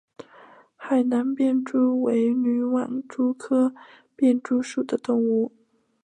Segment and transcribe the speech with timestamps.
[0.75, 3.71] 海南便蛛为缕网蛛科
[4.15, 5.51] 便蛛属的动物。